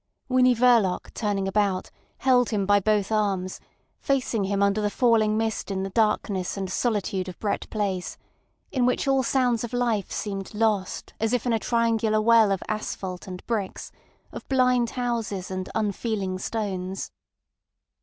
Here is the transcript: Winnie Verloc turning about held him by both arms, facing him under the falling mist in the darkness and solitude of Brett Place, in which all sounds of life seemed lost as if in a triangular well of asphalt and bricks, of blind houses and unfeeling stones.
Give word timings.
Winnie 0.27 0.55
Verloc 0.55 1.13
turning 1.13 1.47
about 1.47 1.91
held 2.17 2.49
him 2.49 2.65
by 2.65 2.79
both 2.79 3.11
arms, 3.11 3.59
facing 3.99 4.45
him 4.45 4.63
under 4.63 4.81
the 4.81 4.89
falling 4.89 5.37
mist 5.37 5.69
in 5.69 5.83
the 5.83 5.91
darkness 5.91 6.57
and 6.57 6.71
solitude 6.71 7.29
of 7.29 7.37
Brett 7.37 7.69
Place, 7.69 8.17
in 8.71 8.87
which 8.87 9.07
all 9.07 9.21
sounds 9.21 9.63
of 9.63 9.73
life 9.73 10.11
seemed 10.11 10.55
lost 10.55 11.13
as 11.19 11.33
if 11.33 11.45
in 11.45 11.53
a 11.53 11.59
triangular 11.59 12.19
well 12.19 12.51
of 12.51 12.63
asphalt 12.67 13.27
and 13.27 13.45
bricks, 13.45 13.91
of 14.31 14.49
blind 14.49 14.89
houses 14.89 15.51
and 15.51 15.69
unfeeling 15.75 16.39
stones. 16.39 17.11